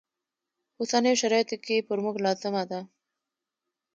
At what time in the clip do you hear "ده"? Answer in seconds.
2.71-2.79